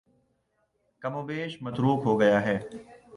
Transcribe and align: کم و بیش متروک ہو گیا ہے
کم 1.01 1.13
و 1.15 1.21
بیش 1.23 1.51
متروک 1.61 1.99
ہو 2.05 2.19
گیا 2.19 2.41
ہے 2.41 2.57